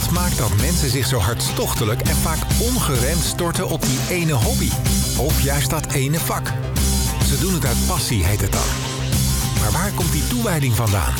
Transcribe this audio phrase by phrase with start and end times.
[0.00, 4.70] Wat maakt dat mensen zich zo hartstochtelijk en vaak ongeremd storten op die ene hobby?
[5.18, 6.52] Of juist dat ene vak?
[7.28, 8.68] Ze doen het uit passie, heet het dan.
[9.60, 11.14] Maar waar komt die toewijding vandaan?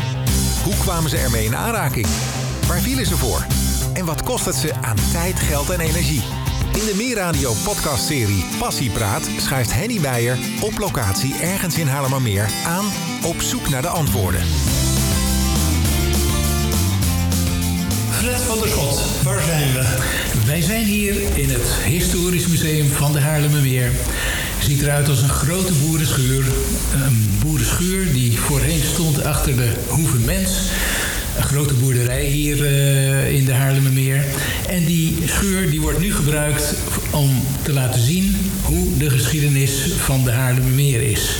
[0.64, 2.06] Hoe kwamen ze ermee in aanraking?
[2.66, 3.46] Waar vielen ze voor?
[3.92, 6.22] En wat kost het ze aan tijd, geld en energie?
[6.72, 12.84] In de Meerradio podcastserie Passiepraat schuift Henny Meijer op locatie ergens in Haarlemmermeer aan
[13.24, 14.42] op zoek naar de antwoorden.
[18.24, 19.84] Van der Schot, waar zijn we?
[20.46, 23.90] Wij zijn hier in het Historisch Museum van de Haarlemmermeer.
[24.62, 26.44] Ziet eruit als een grote boerenschuur.
[26.94, 30.50] Een boerenschuur die voorheen stond achter de Hoeve Mens.
[31.36, 34.24] Een grote boerderij hier uh, in de Haarlemmermeer.
[34.68, 36.74] En die schuur die wordt nu gebruikt
[37.10, 41.36] om te laten zien hoe de geschiedenis van de Haarlemmermeer is.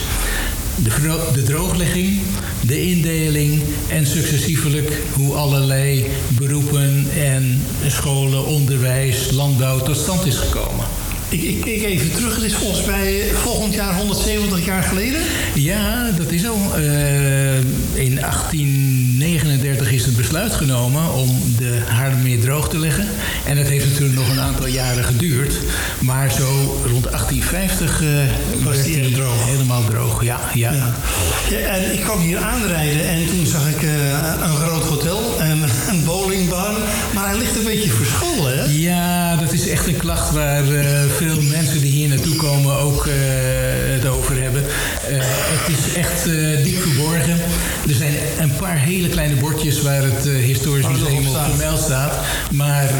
[0.82, 2.20] De, de, drooglegging,
[2.66, 10.84] de indeling en successievelijk hoe allerlei beroepen en scholen, onderwijs, landbouw tot stand is gekomen.
[11.34, 12.34] Ik, ik keek even terug.
[12.34, 15.20] Het is volgens mij volgend jaar 170 jaar geleden.
[15.54, 16.78] Ja, dat is al.
[16.78, 17.56] Uh,
[17.92, 23.06] in 1839 is het besluit genomen om de Haarlemmermeer droog te leggen.
[23.46, 25.54] En dat heeft natuurlijk nog een aantal jaren geduurd.
[26.00, 28.08] Maar zo rond 1850 uh,
[28.64, 29.44] was die droog.
[29.46, 30.24] helemaal droog.
[30.24, 30.72] Ja, ja.
[30.72, 30.94] ja.
[31.50, 33.90] ja en ik kwam hier aanrijden en toen zag ik uh,
[34.42, 35.62] een groot hotel en
[35.94, 36.74] een bowlingbaan.
[37.14, 38.64] Maar hij ligt een beetje verscholen, hè?
[38.64, 40.64] Ja, dat is echt een klacht waar
[41.16, 43.12] veel mensen die hier naartoe komen ook over
[44.44, 44.62] hebben.
[44.62, 47.40] Uh, het is echt uh, diep verborgen.
[47.88, 52.14] Er zijn een paar hele kleine bordjes waar het Historisch Museum op vermeld staat.
[52.50, 52.90] Maar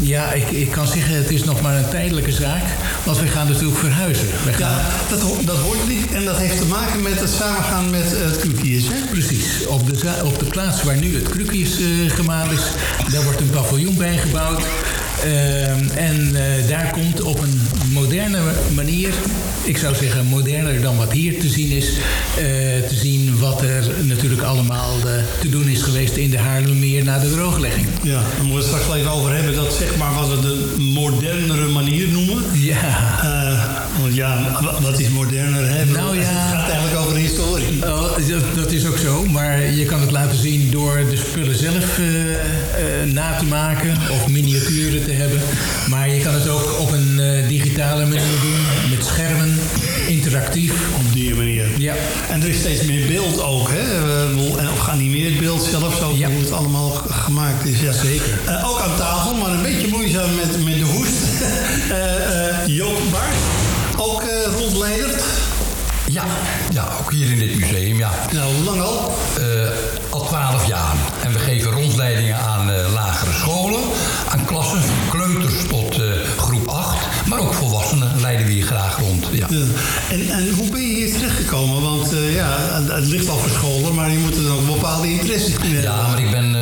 [0.00, 2.62] ja, ik, ik kan zeggen, het is nog maar een tijdelijke zaak.
[3.04, 4.26] Want we gaan natuurlijk verhuizen.
[4.44, 4.70] We gaan...
[4.70, 6.12] Ja, dat, dat hoort niet.
[6.12, 9.06] En dat heeft te maken met het samengaan met het Krukius, hè?
[9.10, 9.66] Precies.
[9.66, 12.64] Op de, op de plaats waar nu het Krukius gemaakt is,
[13.12, 14.60] daar wordt een paviljoen bijgebouwd.
[14.60, 14.66] Uh,
[15.94, 17.60] en uh, daar komt op een
[17.92, 18.40] moderne
[18.74, 19.14] manier,
[19.64, 21.98] ik zou zeggen moderner dan wat hier te zien is, uh,
[22.88, 27.18] te zien wat er natuurlijk allemaal uh, te doen is geweest in de Haarlemmermeer na
[27.18, 27.86] de drooglegging.
[28.02, 29.54] Ja, dan moeten we het straks even over hebben.
[29.54, 32.44] Dat zeg maar wat we de modernere manier noemen.
[32.52, 33.85] Ja.
[34.00, 35.68] Want ja, wat is moderner?
[35.68, 35.84] Hè?
[35.84, 36.22] Nou ja.
[36.22, 37.84] Het gaat eigenlijk over de historie.
[37.84, 38.16] Oh,
[38.54, 42.00] dat, is ook zo, maar je kan het laten zien door de spullen zelf
[43.12, 45.40] na te maken of miniaturen te hebben.
[45.88, 49.58] Maar je kan het ook op een uh, digitale manier doen, met schermen,
[50.08, 50.72] interactief.
[50.72, 51.66] Op die manier.
[51.78, 51.94] Ja.
[52.30, 54.14] En er is steeds meer beeld ook, hè?
[54.58, 56.28] En geanimeerd beeld zelf, zo ja.
[56.28, 57.80] hoe het allemaal gemaakt is.
[57.80, 57.92] Ja.
[57.92, 58.38] Zeker.
[58.64, 61.16] Ook aan tafel, maar een beetje moeizaam met, met de hoest.
[62.78, 63.34] Joop Bart,
[63.98, 64.22] ook
[64.58, 65.22] rondleiderd.
[66.06, 66.24] Ja,
[66.72, 68.10] ja, ook hier in dit museum, ja.
[68.32, 69.14] Nou, hoe lang al?
[69.38, 69.68] Uh,
[70.10, 70.94] al twaalf jaar.
[71.22, 73.80] En we geven rondleidingen aan uh, lagere scholen,
[74.28, 76.00] aan klassen van kleuters tot
[76.36, 77.06] groep 8.
[77.26, 79.26] Maar ook volwassenen leiden we hier graag rond.
[79.32, 79.46] Ja.
[79.50, 79.64] ja.
[80.10, 81.82] En, en hoe ben je hier terechtgekomen?
[81.82, 85.60] Want ja, het ligt al voor scholen, maar je moet er ook bepaalde interesses in
[85.60, 85.82] hebben.
[85.82, 86.55] Ja, maar ik ben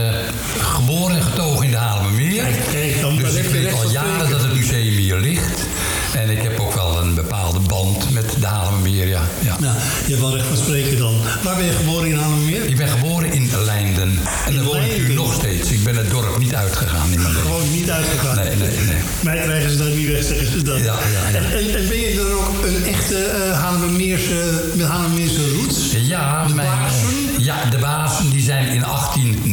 [10.07, 11.15] je hebt wel recht van spreken dan.
[11.43, 12.65] Waar ben je geboren in Haarlemmermeer?
[12.65, 14.19] Ik ben geboren in Leinden.
[14.47, 15.71] En daar woon ik nu nog steeds.
[15.71, 17.43] Ik ben het dorp niet uitgegaan in mijn leven.
[17.43, 18.37] Gewoon niet uitgegaan?
[18.37, 18.97] Nee, nee, nee.
[19.23, 20.79] Mij krijgen ze dat niet weg, zeggen ze dat.
[20.79, 21.39] Ja, ja, ja.
[21.39, 25.93] En, en, en, ben je dan ook een echte uh, Haarlemmermeerse, met Haarlemmermeerse roots?
[25.93, 26.47] Ja.
[26.47, 27.09] De mijn, Baarsen?
[27.39, 29.44] Ja, de Baarsen die zijn in 1859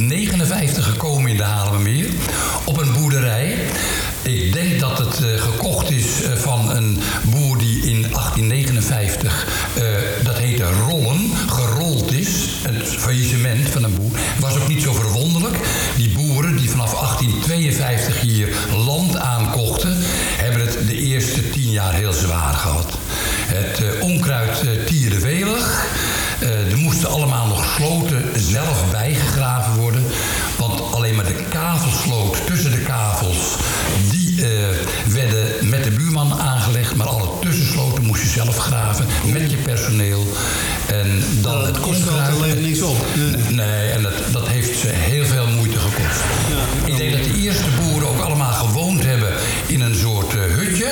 [35.11, 36.95] werden met de buurman aangelegd.
[36.95, 40.27] Maar alle tussensloten moest je zelf graven met je personeel.
[40.87, 43.05] En dan nou, het kost alleen niks op.
[43.15, 46.21] Nee, nee en dat, dat heeft ze heel veel moeite gekost.
[46.49, 49.33] Ja, ik denk dat de eerste boeren ook allemaal gewoond hebben
[49.67, 50.87] in een soort uh, hutje.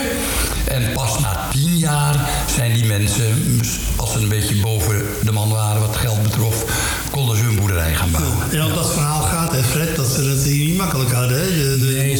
[0.65, 3.61] En pas na tien jaar zijn die mensen,
[3.95, 6.65] als ze een beetje boven de man waren wat geld betrof,
[7.11, 8.37] konden ze hun boerderij gaan bouwen.
[8.51, 11.39] Ja, want dat verhaal gaat, hè Fred, dat ze het hier niet makkelijk hadden.
[11.39, 11.45] Hè?
[11.45, 12.18] De, de nee, zeker niet.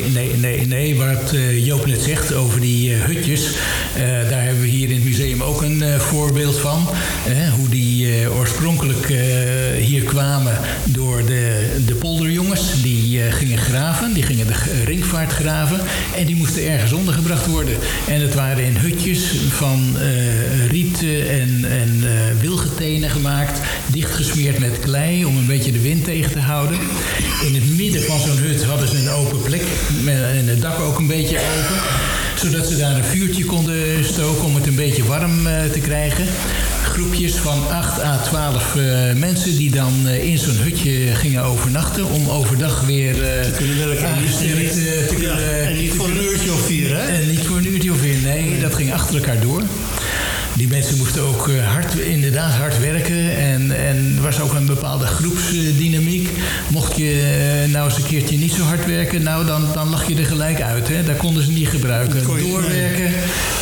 [0.00, 0.96] Nee, nee, nee, nee.
[0.96, 4.94] Wat uh, Joop net zegt over die uh, hutjes, uh, daar hebben we hier in
[4.94, 6.88] het museum ook een voorbeeld van.
[7.56, 9.06] hoe die oorspronkelijk
[9.78, 14.12] hier kwamen door de, de polderjongens, die gingen graven.
[14.12, 15.80] Die gingen de ringvaart graven.
[16.16, 17.76] En die moesten ergens ondergebracht worden.
[18.08, 19.96] En het waren in hutjes van
[20.70, 22.04] rieten en, en
[22.40, 23.59] wilgetenen gemaakt.
[23.92, 26.78] Dichtgesmeerd met klei om een beetje de wind tegen te houden.
[27.46, 29.62] In het midden van zo'n hut hadden ze een open plek.
[30.06, 31.80] En het dak ook een beetje open
[32.40, 36.26] zodat ze daar een vuurtje konden stoken om het een beetje warm uh, te krijgen.
[36.82, 42.06] Groepjes van 8 à 12 uh, mensen die dan uh, in zo'n hutje gingen overnachten
[42.06, 44.04] om overdag weer te kunnen werken.
[45.08, 45.66] te ja, kunnen...
[45.66, 47.06] En niet voor een uurtje of vier, hè?
[47.06, 48.60] En niet voor een uurtje of vier, nee.
[48.60, 49.62] dat ging achter elkaar door.
[50.56, 53.36] Die mensen moesten ook hard, inderdaad hard werken.
[53.36, 56.30] En, en er was ook een bepaalde groepsdynamiek.
[56.68, 60.16] Mocht je nou eens een keertje niet zo hard werken, nou dan, dan lag je
[60.16, 60.88] er gelijk uit.
[60.88, 61.04] Hè?
[61.04, 62.26] Daar konden ze niet gebruiken.
[62.26, 63.12] Doorwerken.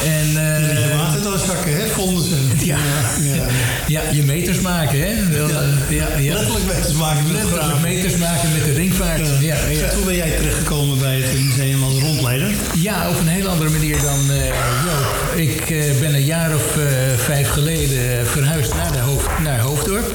[0.05, 1.87] En, uh, Je water dan zakken, hè?
[1.87, 2.37] Vonden ze.
[2.73, 2.79] ja,
[3.21, 3.45] ja.
[3.87, 5.09] ja, je meters maken, hè?
[5.09, 5.49] Ja.
[5.89, 6.35] eh, ja.
[6.35, 9.23] Letterlijk meters maken Letterlijk meters maken met de ringvaart.
[9.41, 9.57] Ja,
[9.95, 12.51] Hoe ben jij terechtgekomen bij het museum als rondleider?
[12.75, 14.47] Ja, op een heel andere manier dan eh,
[14.85, 15.33] Joop.
[15.37, 16.85] Ik eh, ben een jaar of eh,
[17.17, 20.13] vijf geleden verhuisd naar, de hoofd, naar Hoofddorp.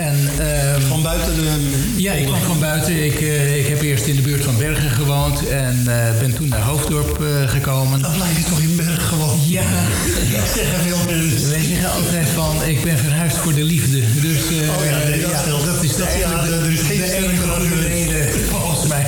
[0.00, 1.50] En, ehm, Van buiten de...
[1.96, 3.04] ja, ik kwam van buiten.
[3.04, 6.48] Ik, eh, ik heb eerst in de buurt van Bergen gewoond en eh, ben toen
[6.48, 8.00] naar Hoofddorp eh, gekomen.
[8.02, 9.38] Dan blijf je toch in Berg gewoon.
[9.48, 9.62] Ja,
[10.38, 11.50] Ik zeg er veel mensen.
[11.50, 14.00] wij zeggen altijd van, ik ben verhuisd voor de liefde.
[14.20, 15.64] Dus Oh ja, nee, dat geldt.
[15.66, 19.06] dat is de Dat- ja, eigenlijk de, is enige reden, volgens mij.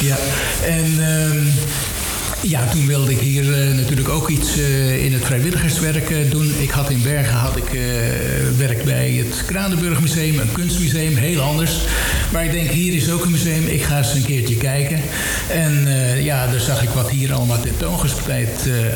[0.00, 0.16] Ja,
[0.66, 0.84] en...
[0.98, 1.47] ehm,
[2.42, 6.54] ja, toen wilde ik hier eh, natuurlijk ook iets eh, in het vrijwilligerswerk eh, doen.
[6.60, 7.70] Ik had in Bergen had ik,
[8.56, 11.80] werk bij het Kranenburg Museum, een kunstmuseum, heel anders.
[12.32, 15.00] Maar ik denk, hier is ook een museum, ik ga eens een keertje kijken.
[15.48, 18.94] En eh, ja, daar zag ik wat hier allemaal tentoongespreid eh, eh,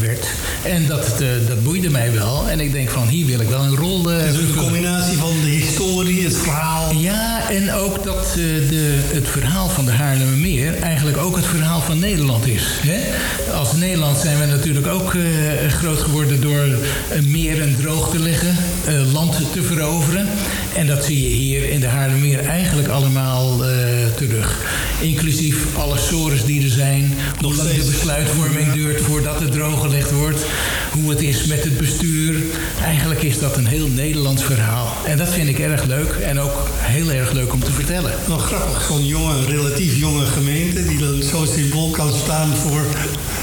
[0.00, 0.26] werd.
[0.62, 1.14] En dat,
[1.48, 2.48] dat boeide mij wel.
[2.48, 5.40] En ik denk van, hier wil ik wel een rol Het is een combinatie van
[5.42, 6.94] de historie, het verhaal.
[6.94, 11.98] Ja, en ook dat de, het verhaal van de Haarlemmermeer eigenlijk ook het verhaal van
[11.98, 12.64] Nederland is.
[12.80, 13.00] Hè?
[13.52, 15.16] Als Nederland zijn we natuurlijk ook
[15.68, 18.56] groot geworden door eh, meren droog te leggen,
[19.12, 20.28] land te veroveren.
[20.76, 23.70] En dat zie je hier in de Haarlemmermeer eigenlijk allemaal eh,
[24.16, 24.58] terug.
[25.00, 30.40] Inclusief alle sores die er zijn, hoe lang de besluitvorming duurt voordat het drooggelegd wordt,
[30.92, 32.34] hoe het is met het bestuur.
[32.82, 34.96] Eigenlijk is dat een heel Nederlands verhaal.
[35.04, 38.12] En dat vind ik erg leuk en ook heel erg leuk om te vertellen.
[38.26, 42.86] Wel grappig, zo'n jonge, relatief jonge gemeente die dan zo symbool kan staan voor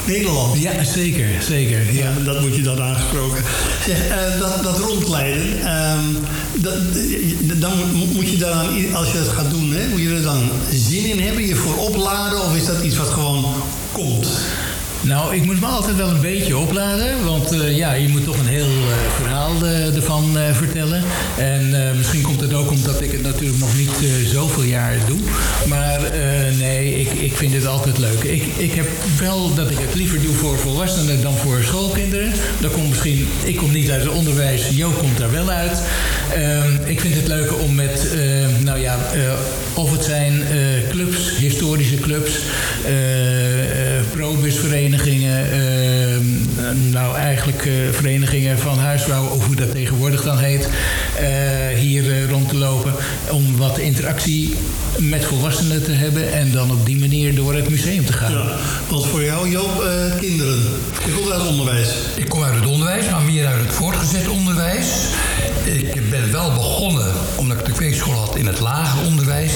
[0.07, 0.61] Nederland.
[0.61, 1.93] Ja, zeker, zeker.
[1.93, 1.99] Ja.
[1.99, 3.43] Ja, dat moet je dan aangesproken.
[3.85, 5.99] Zeg, eh, dat, dat rondleiden, ehm,
[6.61, 6.73] dat,
[7.59, 10.49] dan mo- moet je daar als je dat gaat doen, hè, moet je er dan
[10.71, 13.45] zin in hebben, je voor opladen, of is dat iets wat gewoon
[13.91, 14.27] komt?
[15.01, 17.25] Nou, ik moet me altijd wel een beetje opladen.
[17.25, 21.03] Want eh, ja, je moet toch een heel eh, verhaal eh, ervan vertellen.
[21.37, 23.91] En misschien komt het ook omdat ik het natuurlijk nog niet
[24.25, 25.19] zoveel jaar doe.
[25.67, 25.99] Maar
[26.57, 28.23] nee, ik, ik vind het altijd leuk.
[28.23, 28.87] Ik, ik heb
[29.19, 32.31] wel dat ik het liever doe voor volwassenen dan voor schoolkinderen.
[32.59, 35.81] Dat komt misschien, ik kom niet uit het onderwijs, Jo komt daar wel uit.
[36.33, 38.07] Ehm, ik vind het leuk om met,
[38.63, 38.97] nou ja,
[39.73, 40.43] of het zijn
[40.89, 42.31] clubs, historische clubs,
[44.11, 46.17] probusverenigingen, eh,
[46.91, 50.69] nou eigenlijk eh, verenigingen van huisvrouwen, of hoe dat tegenwoordig dan heet,
[51.19, 52.93] eh, hier eh, rond te lopen.
[53.31, 54.55] Om wat interactie
[54.97, 58.31] met volwassenen te hebben en dan op die manier door het museum te gaan.
[58.31, 58.55] Ja,
[58.89, 60.59] want voor jou, Joop, eh, kinderen.
[61.05, 61.89] Je komt uit het onderwijs.
[62.15, 64.87] Ik kom uit het onderwijs, maar meer uit het voortgezet onderwijs.
[65.63, 69.53] Ik ben wel begonnen, omdat ik de kweekschool had, in het lager onderwijs.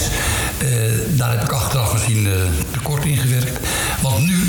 [0.57, 0.69] Eh,
[1.07, 2.33] daar heb ik achteraf misschien eh,
[2.71, 3.67] tekort in gewerkt.
[4.01, 4.39] Want nu,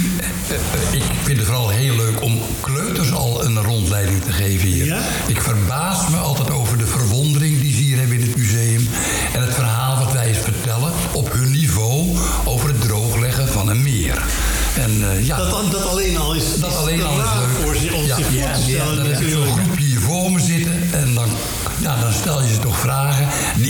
[0.49, 4.85] eh, ik vind het vooral heel leuk om kleuters al een rondleiding te geven hier.
[4.85, 4.99] Ja?
[5.27, 8.89] Ik verbaas me altijd over de verwondering die ze hier hebben in het museum.
[9.33, 13.83] En het verhaal wat wij eens vertellen op hun niveau over het droogleggen van een
[13.83, 14.23] meer.
[14.75, 17.65] En ja, Dat, dat alleen al is, dat is alleen al is leuk.
[17.65, 20.33] voor zich om ja, zich voor ja, stellen dan heb je zo'n groepje hier voor
[20.33, 21.29] me zitten en dan,
[21.79, 23.29] ja, dan stel je ze toch vragen.
[23.57, 23.69] De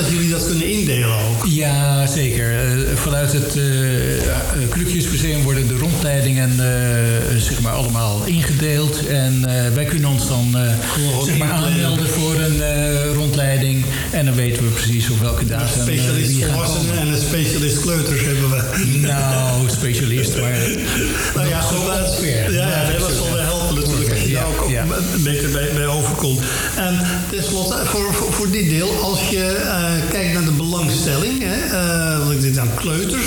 [0.00, 1.46] Dat jullie dat kunnen indelen ook?
[1.46, 2.76] Ja, zeker.
[2.78, 3.58] Uh, vanuit het
[4.68, 6.50] Krukjesmuseum worden de rondleidingen
[7.38, 9.06] zeg maar allemaal ingedeeld.
[9.06, 9.42] En
[9.74, 10.56] wij kunnen ons dan
[11.24, 12.62] zeg maar aanmelden voor een
[13.12, 13.84] rondleiding.
[14.10, 18.20] En dan weten we precies op welke datum Een specialist volwassenen en een specialist kleuters
[18.20, 18.98] hebben we.
[19.00, 20.58] Nou, specialist, maar...
[21.34, 23.49] nou ja, goed, ja, ja, dat
[24.70, 24.82] ja.
[25.14, 26.40] een beetje bij, bij overkomt.
[26.76, 27.00] En
[27.30, 29.60] tenslotte, voor, voor, voor dit deel, als je
[30.10, 31.56] kijkt naar de belangstelling, hè,
[32.26, 33.26] uh, ik dit aan kleuters,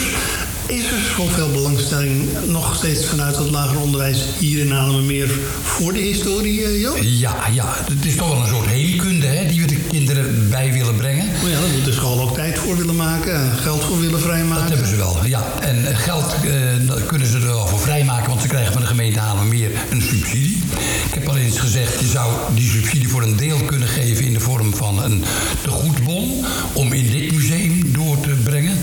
[0.67, 5.29] is er zoveel belangstelling nog steeds vanuit het lager onderwijs hier in meer
[5.61, 6.95] voor de historie, uh, Jo?
[7.01, 10.73] Ja, ja, het is toch wel een soort heelkunde hè, die we de kinderen bij
[10.73, 11.22] willen brengen.
[11.63, 14.61] Ja, moet de school ook tijd voor willen maken en geld voor willen vrijmaken.
[14.61, 15.43] Dat hebben ze wel, ja.
[15.61, 19.19] En geld uh, kunnen ze er wel voor vrijmaken, want ze krijgen van de gemeente
[19.49, 20.63] meer een subsidie.
[21.05, 24.33] Ik heb al eens gezegd, je zou die subsidie voor een deel kunnen geven in
[24.33, 25.23] de vorm van een
[25.61, 28.77] tegoedbon om in dit museum door te brengen.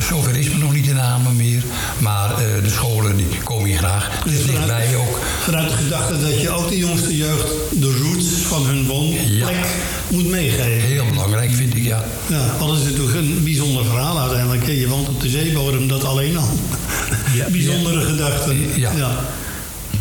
[0.00, 1.62] Zover is me nog niet in de meer.
[1.98, 4.22] Maar uh, de scholen die komen hier graag.
[4.24, 5.20] Dus ligt bij ook.
[5.42, 9.66] Vanuit de gedachte dat je ook de jongste jeugd de roots van hun woonplek
[10.10, 10.86] moet meegeven.
[10.86, 12.04] Heel belangrijk vind ik, ja.
[12.26, 14.66] Ja, dat is natuurlijk een bijzonder verhaal uiteindelijk.
[14.66, 16.48] Je woont op de zeebodem, dat alleen al.
[17.34, 18.54] Ja, Bijzondere gedachte.
[18.80, 18.92] ja.
[18.96, 19.24] ja.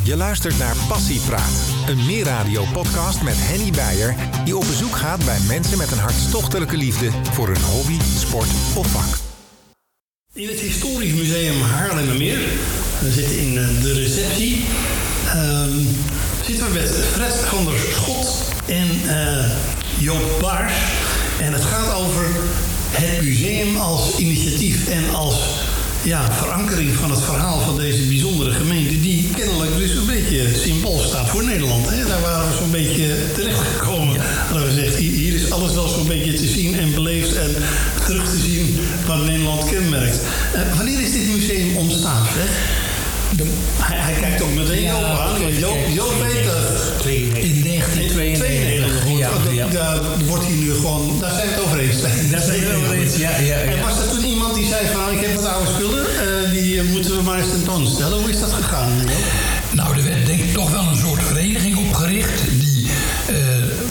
[0.04, 1.52] Je luistert naar Passiepraat,
[1.88, 4.16] een meerradio-podcast met Henny Beijer...
[4.46, 8.88] die op bezoek gaat bij mensen met een hartstochtelijke liefde voor een hobby, sport of
[8.88, 9.18] vak.
[10.34, 12.40] In het Historisch Museum Haarlemmermeer,
[13.00, 14.66] we zitten in eh, de receptie,
[15.26, 15.64] uh,
[16.46, 20.74] zitten we met Fred van der Schot en uh, Joop Baars.
[21.40, 22.26] En het gaat over
[22.90, 25.36] het museum als initiatief en als
[26.04, 29.00] ja, verankering van het verhaal van deze bijzondere gemeente...
[29.00, 31.90] die kennelijk dus een beetje symbool staat voor Nederland.
[31.90, 32.06] Hè?
[32.06, 34.16] Daar waren we zo'n beetje terechtgekomen.
[34.16, 34.22] Ja.
[34.22, 37.36] Hadden we gezegd, hier is alles wel zo'n beetje te zien en beleefd...
[37.36, 37.56] en
[38.06, 40.20] terug te zien wat Nederland kenmerkt.
[40.56, 42.46] Uh, wanneer is dit museum ontstaan, hè?
[43.78, 45.54] hij, hij, kijkt ook meteen ja, Joop aan.
[45.54, 46.87] Joop, Joop weet dat.
[49.78, 51.20] Daar wordt hier nu gewoon...
[51.20, 52.02] Daar zijn we het over eens.
[52.02, 54.88] Daar zijn we het over eens, ja, ja, En was er toen iemand die zei
[54.94, 55.12] van...
[55.12, 58.20] ik heb wat oude spullen, uh, die moeten we maar eens tentoonstellen.
[58.20, 58.90] Hoe is dat gegaan?
[59.72, 62.42] Nou, er werd denk ik toch wel een soort vereniging opgericht...
[62.60, 62.90] die
[63.30, 63.38] uh,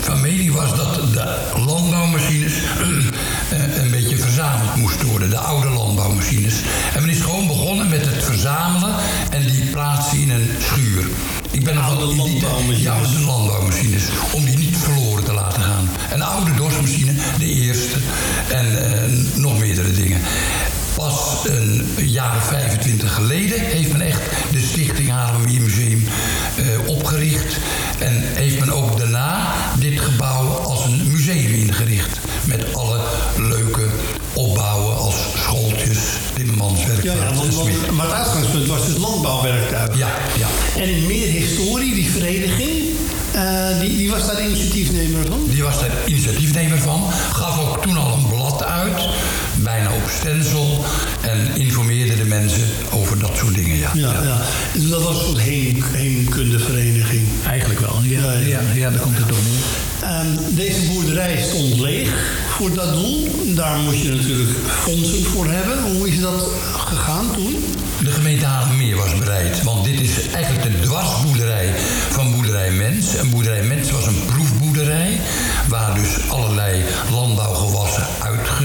[0.01, 5.29] van mening was dat de landbouwmachines uh, een beetje verzameld moesten worden.
[5.29, 6.55] De oude landbouwmachines.
[6.93, 8.95] En men is gewoon begonnen met het verzamelen
[9.29, 11.07] en die plaatsen in een schuur.
[11.51, 12.81] Ik ben oude landbouwmachines.
[12.81, 14.03] Ja, de landbouwmachines.
[14.33, 15.06] Om die niet verloren te
[15.37, 15.89] laten gaan.
[16.11, 17.97] Een oude dorsmachine, de eerste.
[18.49, 20.21] En uh, nog meerdere dingen.
[20.95, 26.03] Pas een jaar of 25 geleden heeft men echt de Stichting Haarlemmermeer Museum
[26.59, 27.57] uh, opgericht.
[27.99, 32.19] En heeft men ook daarna dit gebouw als een museum ingericht.
[32.45, 33.01] Met alle
[33.37, 33.87] leuke
[34.33, 35.99] opbouwen als schooltjes,
[36.33, 37.03] timmermanswerk.
[37.03, 39.97] Ja, ja want, maar het uitgangspunt was dus landbouwwerktuig.
[39.97, 40.47] Ja, ja.
[40.81, 42.96] En meer historie, die vereniging,
[43.37, 45.39] uh, die, die was daar initiatiefnemer van?
[45.49, 47.03] Die was daar initiatiefnemer van.
[47.31, 49.01] Gaf ook toen al een blad uit,
[49.55, 50.85] bijna op stencil.
[51.21, 53.91] En informeerde de mensen over dat soort dingen, ja.
[53.93, 54.41] Ja, ja.
[54.73, 57.27] Dus dat was een soort heen, heenkundevereniging?
[57.47, 58.31] Eigenlijk wel, ja.
[58.31, 58.89] Ja, ja.
[58.89, 59.85] daar komt het toch neer.
[60.03, 62.09] Um, deze boerderij stond leeg
[62.49, 63.27] voor dat doel.
[63.55, 65.95] Daar moest je natuurlijk fondsen voor hebben.
[65.95, 67.55] Hoe is dat gegaan toen?
[68.03, 69.63] De gemeente Haarlemmermeer was bereid.
[69.63, 71.73] Want dit is eigenlijk de dwarsboerderij
[72.09, 73.15] van boerderij Mens.
[73.15, 75.19] En boerderij Mens was een proefboerderij...
[75.67, 78.63] waar dus allerlei landbouwgewassen uitge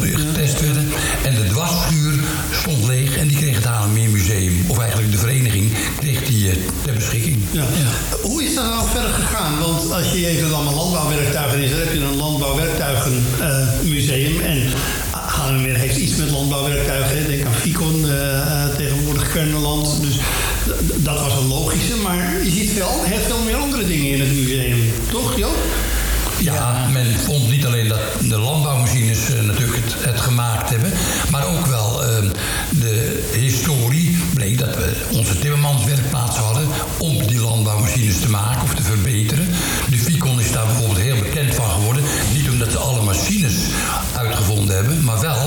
[0.00, 0.88] getest werden.
[1.24, 2.14] En de dwarsschuur
[2.52, 6.52] stond leeg en die kreeg het meer Museum, of eigenlijk de vereniging, kreeg die uh,
[6.84, 7.42] ter beschikking.
[7.50, 7.62] Ja.
[7.62, 7.66] ja.
[8.22, 9.58] Hoe is dat nou verder gegaan?
[9.58, 14.40] Want als je even allemaal landbouwwerktuigen is, dan heb je een landbouwwerktuigenmuseum.
[14.40, 14.72] Uh, en
[15.10, 17.26] Haarlemmermeer heeft iets met landbouwwerktuigen.
[17.26, 20.00] Denk aan Ficon, uh, tegenwoordig Kernland.
[20.00, 20.18] Dus
[20.96, 21.96] dat was een logische.
[21.96, 24.92] Maar je ziet veel, heel veel meer andere dingen in het museum.
[25.10, 25.56] Toch, Joop?
[26.38, 30.92] Ja, men vond niet alleen dat de landbouwmachines uh, natuurlijk het, het, gemaakt hebben,
[31.30, 32.30] maar ook wel uh,
[32.70, 36.68] de historie bleek dat we onze timmermanswerkplaats hadden
[36.98, 39.48] om die landbouwmachines te maken of te verbeteren.
[39.90, 42.02] De Ficon is daar bijvoorbeeld heel bekend van geworden.
[42.34, 43.54] Niet omdat ze alle machines
[44.16, 45.45] uitgevonden hebben, maar wel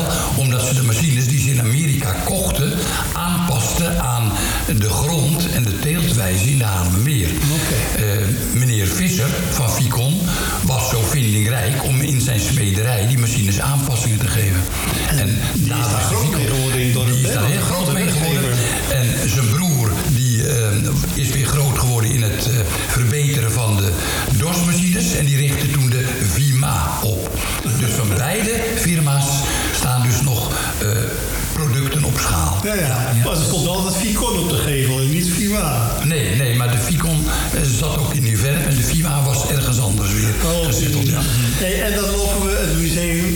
[13.61, 14.61] aanpassingen te geven.
[15.09, 18.51] En daar is groot geworden Die is daar heel groot mee geworden.
[18.91, 20.67] En zijn broer die, eh,
[21.13, 23.91] is weer groot geworden in het eh, verbeteren van de
[24.37, 25.15] dorsmachines.
[25.15, 27.39] En die richtte toen de VIMA op.
[27.79, 29.25] Dus van beide firma's
[29.73, 30.51] staan dus nog...
[30.81, 30.87] Eh,
[31.53, 32.57] producten op schaal.
[32.63, 32.87] Ja, ja.
[32.87, 33.13] ja.
[33.23, 35.91] Maar altijd Vicon op de gevel en niet Vima?
[36.03, 37.25] Nee, nee, maar de Vicon
[37.79, 41.07] zat ook in die verf en de Vima was ergens anders weer oh, gezitteld.
[41.07, 41.21] Ja.
[41.59, 43.28] Nee, en dan lopen we het museum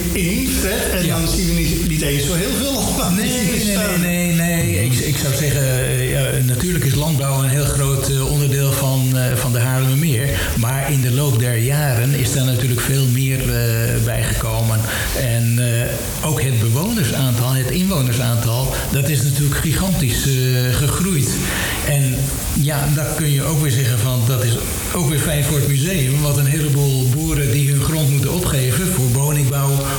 [0.63, 1.20] en Ja.
[1.20, 3.12] dan zien we niet, niet eens zo heel veel op.
[3.17, 4.86] Nee, nee, nee, nee, nee.
[4.86, 9.17] Ik, ik zou zeggen, eh, ja, natuurlijk is landbouw een heel groot eh, onderdeel van,
[9.17, 10.29] eh, van de Haarlemmermeer.
[10.60, 14.79] Maar in de loop der jaren is daar natuurlijk veel meer eh, bijgekomen.
[15.20, 15.60] En
[16.24, 20.27] ook het bewonersaantal, het inwonersaantal, dat is natuurlijk gigantisch
[20.72, 21.29] gegroeid.
[21.88, 22.15] En
[22.62, 24.51] ja, daar kun je ook weer zeggen van, dat is
[24.93, 26.22] ook weer fijn voor het museum.
[26.22, 29.05] Want een heleboel boeren die hun grond moeten opgeven voor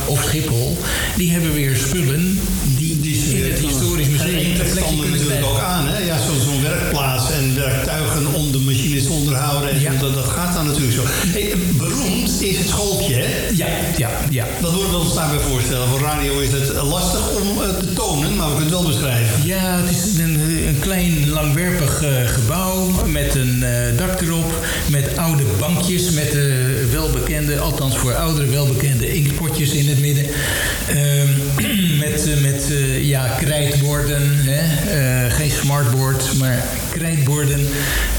[0.07, 0.77] of Schiphol,
[1.15, 2.39] die hebben weer spullen
[2.77, 5.97] die, Die in het historisch museum dan kunnen natuurlijk ook aan, hè?
[6.05, 9.69] Ja, zo- zo'n werkplaats en werktuigen om de machines te onderhouden.
[9.69, 9.91] En Ja.
[9.99, 11.01] dat, dat gaat dan natuurlijk zo.
[11.07, 13.47] Hey, beroemd is het schooltje, hè?
[13.55, 14.45] Ja, ja, ja.
[14.61, 15.87] Dat moeten we ons daarbij voorstellen.
[15.87, 19.47] Voor radio is het lastig om eh, te tonen, maar we kunnen het wel beschrijven.
[19.47, 25.17] Ja, het is een, een klein langwerpig eh, gebouw met een eh, dak erop, met
[25.17, 26.74] oude bankjes, met de
[27.11, 30.25] welbekende, althans voor ouderen welbekende inktpotjes in het midden.
[30.87, 31.29] Ehm,
[32.03, 34.63] met eh, met eh, ja, krijtborden, hè?
[35.25, 37.67] Eh, geen smartboard, maar krijtborden.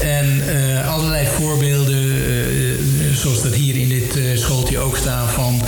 [0.01, 0.41] En
[0.85, 2.15] allerlei voorbeelden,
[3.15, 5.61] zoals dat hier in dit schooltje ook staan, van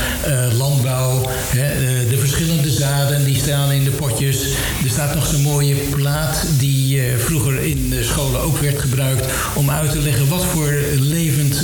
[0.58, 1.30] landbouw.
[1.30, 2.08] Hè?
[2.10, 4.42] de verschillende zaden die staan in de potjes.
[4.84, 9.70] Er staat nog zo'n mooie plaat die vroeger in de scholen ook werd gebruikt om
[9.70, 11.64] uit te leggen wat voor, levend,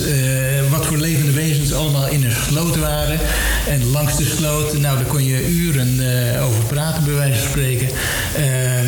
[0.85, 3.19] voor levende wezens allemaal in een sloot waren.
[3.67, 7.49] En langs de sloot, nou daar kon je uren eh, over praten bij wijze van
[7.49, 7.87] spreken.
[8.35, 8.79] Eh,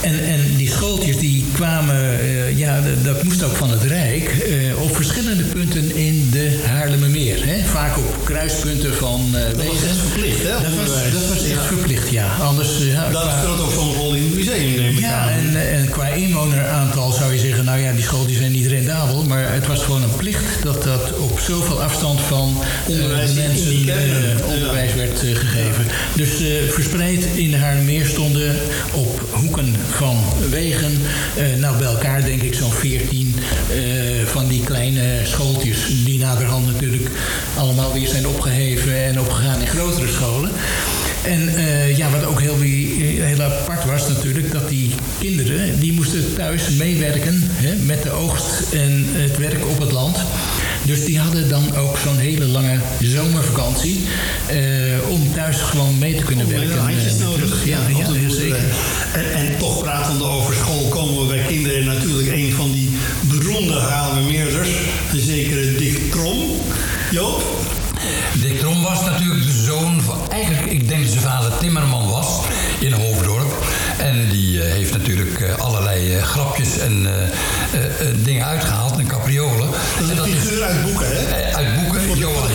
[0.00, 4.30] en, en die schooltjes die kwamen, eh, ja, dat moest ook van het Rijk,
[4.78, 7.46] op verschillende punten in de Haarlemmermeer.
[7.46, 7.64] Hè?
[7.64, 9.96] Vaak op kruispunten van eh Dat was wegen.
[9.96, 10.48] verplicht, hè?
[10.52, 11.12] Dat was, onderwijs.
[11.12, 11.62] dat was echt Ja.
[11.62, 12.26] verplicht, ja.
[12.40, 15.28] Anders, eh, ja, Dat speelt ook zo'n rol in het museum, neem ik ja, aan.
[15.28, 19.22] en, en qua inwoneraantal zou je zeggen, nou ja, die school die zijn niet rendabel,
[19.24, 23.40] maar het was gewoon een plicht dat dat op zoveel afstand van eh, Onderwijs de
[23.42, 23.46] in
[23.84, 25.86] mensen onderwijs werd gegeven.
[26.16, 26.30] Dus
[26.70, 28.56] verspreid in de Haarlemmeer stonden
[28.92, 30.16] op hoeken van
[30.50, 30.92] wegen,
[31.58, 33.34] nou bij elkaar denk ik zo'n 14
[33.68, 37.10] eh, van die kleine schooltjes, die naderhand natuurlijk
[37.56, 40.50] allemaal weer zijn opgeheven en opgegaan in grotere scholen.
[41.24, 46.34] En eh, ja, wat ook heel, heel apart was natuurlijk, dat die kinderen, die moesten
[46.34, 50.16] thuis meewerken hè, met de oogst en het werk op het land.
[50.82, 54.04] Dus die hadden dan ook zo'n hele lange zomervakantie
[54.46, 54.58] eh,
[55.10, 56.78] om thuis gewoon mee te kunnen Om, werken.
[56.78, 57.66] handjes eh, nodig.
[57.66, 58.64] Ja, ja, zeker.
[59.12, 62.87] En, en toch pratende over school komen we bij kinderen natuurlijk een van die
[63.48, 64.68] beroemde Haarlemmermeerders.
[65.12, 66.38] Een zekere Dick Trom.
[67.10, 67.42] Joop?
[68.40, 70.18] Dick Trom was natuurlijk de zoon van...
[70.30, 72.40] Eigenlijk, ik denk dat zijn vader timmerman was
[72.80, 73.66] in Hoofddorp.
[73.98, 77.06] En die eh, heeft natuurlijk eh, allerlei eh, grapjes en
[78.24, 79.70] dingen uitgehaald en capriolen.
[80.16, 81.54] Dat en is uit boeken, hè?
[81.54, 82.18] Uit boeken.
[82.18, 82.50] Johan,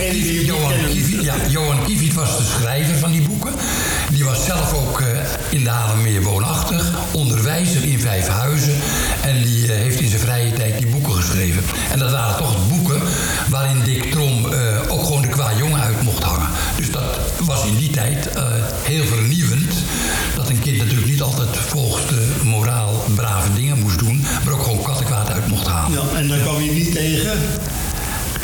[0.46, 0.74] Johan,
[1.22, 1.78] ja, Johan
[2.14, 3.54] was de schrijver van die boeken.
[4.24, 5.08] Was zelf ook eh,
[5.50, 6.92] in de Haarlemmermeer woonachtig.
[7.12, 8.74] Onderwijzer in Vijfhuizen.
[9.22, 11.64] En die eh, heeft in zijn vrije tijd die boeken geschreven.
[11.92, 13.02] En dat waren toch boeken
[13.50, 16.48] waarin Dick Trom eh, ook gewoon de qua jongen uit mocht hangen.
[16.76, 17.04] Dus dat
[17.40, 18.30] was in die tijd
[18.82, 19.74] heel vernieuwend.
[20.36, 24.26] Dat een kind natuurlijk niet altijd volgens de moraal brave dingen moest doen.
[24.44, 25.92] Maar ook gewoon kattenkwaad uit mocht halen.
[25.92, 27.32] Ja, en daar kwam je niet tegen.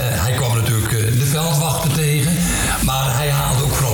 [0.01, 2.37] Hij kwam natuurlijk de veldwachten tegen.
[2.85, 3.88] Maar hij haalde ook vooral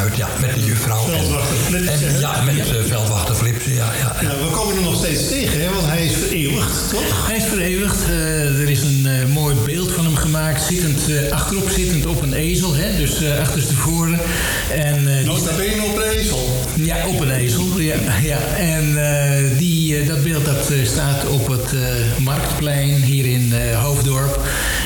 [0.00, 0.16] uit.
[0.16, 1.04] Ja, met de juffrouw.
[1.04, 2.20] En- Veldwachter Flipsen, en?
[2.20, 3.74] Ja, met eh, veldwachter Flipsen.
[3.74, 4.16] Ja, ja.
[4.20, 5.70] Ja, we komen er nog steeds tegen, hè?
[5.74, 7.26] Want hij is vereeuwigd, toch?
[7.26, 8.04] Hij is vereeuwigd.
[8.08, 12.22] Eh, er is een eh, mooi beeld van hem gemaakt, zittend, eh, achterop zittend op
[12.22, 14.20] een ezel, hè, dus uh, achterstevoren.
[14.72, 16.64] En, eh, die Nota bene op de ezel.
[16.74, 17.80] Ja, op een ezel.
[17.80, 18.38] Ja, ja.
[18.58, 21.80] En eh, die, dat beeld dat, staat op het eh,
[22.18, 24.40] Marktplein hier in eh, Hoofddorp.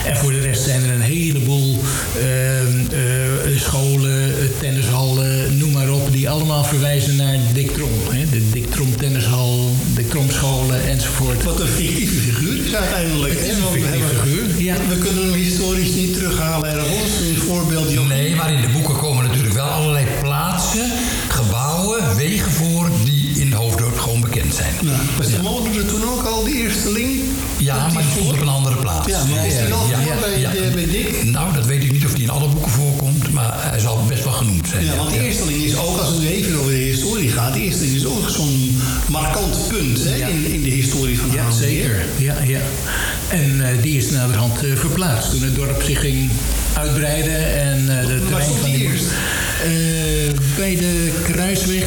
[0.07, 1.81] En voor de rest zijn er een heleboel
[2.19, 6.13] ehm, eh, scholen, eh, tennishallen, noem maar op...
[6.13, 7.91] die allemaal verwijzen naar Dick Trom.
[8.11, 8.29] Hè?
[8.31, 11.43] De Dick Trom tennishal, Dick Trom scholen enzovoort.
[11.45, 13.33] Wat een fictieve figuur is uiteindelijk.
[13.33, 13.53] Het is hè?
[13.57, 14.77] een Want we fictieve hebben- figuur, ja.
[14.89, 17.13] We kunnen hem historisch niet terughalen ergens.
[17.29, 20.91] Een voorbeeld die Nee, maar in de boeken komen natuurlijk wel allerlei plaatsen,
[21.29, 24.75] gebouwen, wegen voor die in Hoofddorp gewoon bekend zijn.
[24.83, 25.37] Nou, was de
[25.79, 27.21] er toen ook al, de eersteling?
[27.59, 29.09] Ja, maar die stond op een andere plaats.
[29.09, 29.67] Ja, maar is die
[30.21, 30.84] bij, de- bij
[33.53, 34.85] hij zal best wel genoemd zijn.
[34.85, 37.61] Ja, want de eersteling is ook, als het nu even over de historie gaat, de
[37.61, 40.27] eersteling is ook zo'n markant punt hè, Ja.
[40.27, 41.83] in, in de historie van Ja, Haarlemmermeer.
[41.85, 42.05] zeker.
[42.19, 42.61] Ja, ja.
[43.29, 46.31] En eh, die is naderhand eh, verplaatst toen het dorp zich ging
[46.75, 47.61] uitbreiden.
[47.61, 49.05] En, de Waar stond die eerst?
[50.57, 51.87] bij de Kruisweg.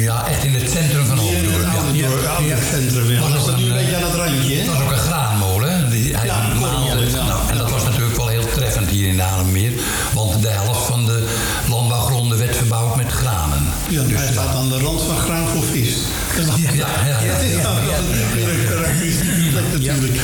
[0.00, 1.62] Ja, echt in het centrum van Hoofddorp.
[1.92, 2.08] Ja, ja,
[2.46, 3.10] ja, het centrum.
[3.10, 3.28] Ja.
[3.28, 4.64] Dat is nu een beetje aan het randje, hè?
[4.64, 5.90] Dat was ook een graanmolen.
[5.90, 7.06] Die, hij Ja, maalde.
[7.10, 7.24] ja.
[7.24, 9.22] Nou, en dat was natuurlijk wel heel treffend hier in de.
[13.90, 15.96] Ja, Dus, hij staat aan de rand van graan voor vis.
[16.36, 17.20] Dat is ja, ja,
[19.52, 20.20] dat natuurlijk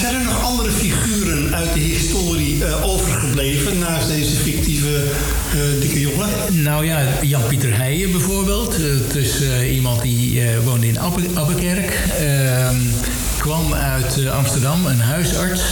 [0.00, 5.04] zijn er nog andere figuren uit de historie eh, overgebleven naast deze fictieve
[5.52, 6.28] eh, dikke jongen?
[6.62, 8.74] Nou ja, Jan-Pieter Heijen bijvoorbeeld.
[8.74, 12.08] Eh, Het is iemand die woonde in Abbe Abbekerk.
[12.18, 12.76] Ehm,
[13.38, 15.62] kwam uit Amsterdam, een huisarts.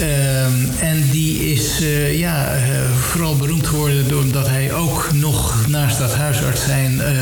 [0.00, 2.62] Ehm, en die is eh, ja, eh,
[3.00, 7.14] vooral beroemd geworden doordat hij ook nog naast dat huisarts zijn eh,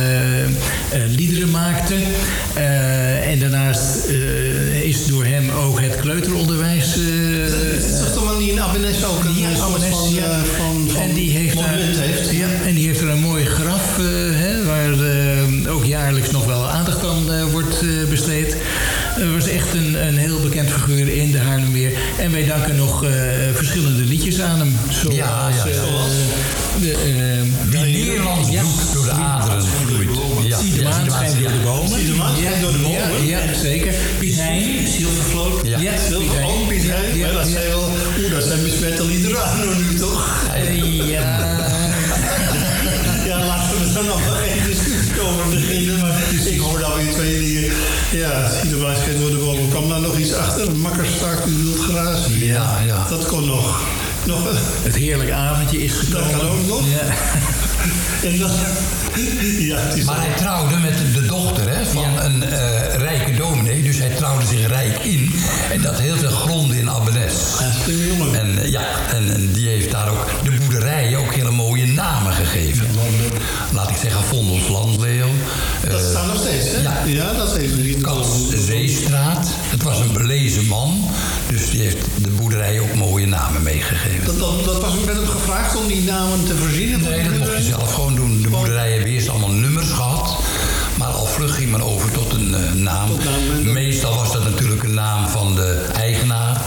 [1.06, 1.94] liederen maakte.
[3.24, 4.08] En daarnaast
[4.82, 9.24] is door hem ook het kleuteronderwijs eh, Is dat toch wel die in Abbenes ook
[9.24, 10.44] een ja, van, ja.
[10.44, 12.30] van, van en die heeft, daar, monument heeft?
[12.30, 13.96] Ja, en die heeft er een mooi graf,
[14.32, 14.92] hè, waar
[15.68, 18.49] ook jaarlijks nog wel aandacht aan wordt besteed.
[22.46, 23.10] Wij danken nog eh,
[23.54, 24.76] verschillende liedjes aan hem.
[24.88, 26.12] Zoals, Ja, ja, eh, zoals?
[26.80, 28.62] de, eh, Wie Nederlands Ja.
[28.94, 30.08] door de aderen vloeit.
[30.46, 31.88] Ja, Zie de ja, maan schijnt door de bomen.
[31.98, 33.26] Zie de maan schijnt door de bomen.
[33.26, 33.94] Ja, ja zeker.
[34.18, 34.88] Piet Hein.
[34.88, 35.66] Zilvervloot.
[35.66, 35.78] Ja.
[35.78, 36.44] Ja, Hein.
[36.44, 37.18] Oh, Piet Hein.
[37.18, 37.52] Ja, Ja, dat ja.
[37.52, 37.88] zijn wel...
[38.20, 40.44] Oeh, dat zijn besmette liederen aan nu toch?
[40.54, 41.38] Eh, Ja,
[43.26, 46.00] Ja, laten we dan nog geen discussie over beginnen.
[46.00, 47.72] Maar ik hoor dan weer twee dingen.
[48.12, 49.68] Ja, waarschijnlijk door de bomen.
[49.68, 50.76] Kwam daar nog iets achter?
[50.76, 52.38] Makker staakt u wild grazen.
[52.38, 53.06] Ja, ja.
[53.08, 53.80] Dat kon nog.
[54.26, 54.38] nog
[54.82, 56.30] het heerlijke avondje is gekomen.
[56.30, 56.88] Dat kan ook nog.
[56.88, 57.02] Ja.
[58.28, 58.50] en dan,
[59.58, 63.82] ja, het is Maar hij trouwde met de dochter hè, van een eh, rijke dominee.
[63.82, 65.32] Dus hij trouwde zich rijk in.
[65.72, 67.34] En dat heel veel gronden in Abbenes.
[67.60, 68.40] Ja, slimme jongen.
[68.40, 70.50] En eh, ja, en, en die heeft daar ook de
[70.98, 72.86] ook hele mooie namen gegeven.
[73.72, 75.28] Laat ik zeggen, Vondels Landleeuw.
[75.90, 76.82] dat eh, staat nog steeds, hè?
[76.82, 77.02] ja.
[77.06, 78.28] ja dat me niet Kans
[78.66, 79.48] Zeestraat.
[79.52, 81.10] Het was een belezen man.
[81.48, 84.26] Dus die heeft de boerderij ook mooie namen meegegeven.
[84.26, 87.00] Dat, dat, dat was ook net op gevraagd om die namen te verzinnen.
[87.00, 88.42] Nee, dat mocht je zelf gewoon doen.
[88.42, 90.38] De boerderijen hebben eerst allemaal nummers gehad.
[90.98, 93.08] Maar al vlug ging men over tot een eh, naam.
[93.08, 93.72] Tot naam?
[93.72, 96.60] Meestal was dat natuurlijk een naam van de eigenaar.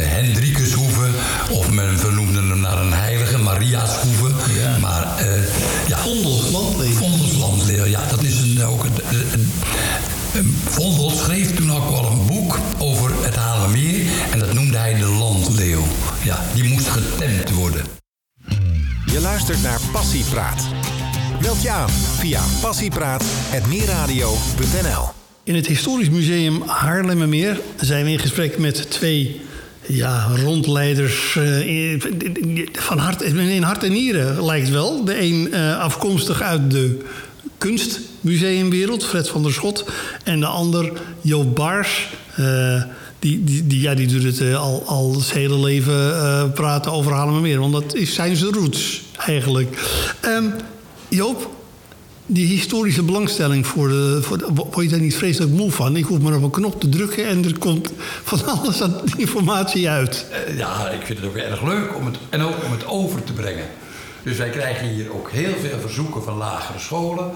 [0.00, 1.08] Eh, Hendrikushoeve.
[1.50, 4.30] Of men vernoemde hem naar een heilige, Mariashoeve.
[4.80, 5.42] Maar eh
[5.88, 6.94] ja, Vondels, landleven.
[6.96, 9.50] Vondels Landleeuw, ja, dat is een, ook een, een, een-
[10.68, 14.06] Vondel schreef toen ook wel een boek over het Haarlemmermeer.
[14.32, 15.82] En dat noemde hij de Landleeuw.
[16.22, 17.84] Ja, die moest getemd worden.
[19.06, 20.62] Je luistert naar Passiepraat.
[21.40, 25.08] Meld je aan via passiepraat.meerradio.nl
[25.44, 29.40] In het Historisch Museum Haarlemmermeer zijn we in gesprek met twee
[29.90, 32.00] ja, rondleiders eh,
[32.72, 35.04] van hart, in hart en nieren lijkt wel.
[35.04, 36.98] De een eh, afkomstig uit de
[37.58, 39.84] kunstmuseumwereld, Fred van der Schot.
[40.24, 42.08] En de ander Joop Baars.
[42.36, 42.82] eh,
[43.18, 47.60] die, die, die, ja, die doet het al, al zijn hele leven praten over Haarlemmermeer.
[47.60, 49.78] Want dat is, zijn zijn roots eigenlijk.
[50.20, 50.44] Ehm,
[51.08, 51.50] Joop,
[52.32, 55.96] die historische belangstelling voor de, voor Word je daar niet vreselijk moe van?
[55.96, 59.88] Ik hoef maar op een knop te drukken en er komt van alles aan informatie
[59.88, 60.26] uit.
[60.46, 63.24] Eh, Ja, ik vind het ook erg leuk om het, en ook om het over
[63.24, 63.64] te brengen.
[64.22, 67.30] Dus wij krijgen hier ook heel veel verzoeken van lagere scholen.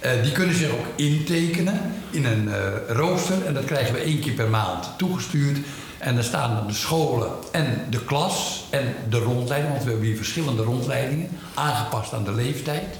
[0.00, 2.56] Eh, die kunnen zich ook intekenen in een eh,
[2.88, 3.46] rooster.
[3.46, 5.58] En dat krijgen we één keer per maand toegestuurd.
[5.98, 9.72] En dan staan dan de scholen en de klas en de rondleiding.
[9.72, 12.98] Want we hebben hier verschillende rondleidingen, aangepast aan de leeftijd.